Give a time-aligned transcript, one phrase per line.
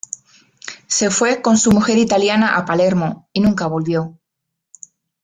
[0.87, 4.17] Se fue con su mujer italiana a Palermo y nunca volvió.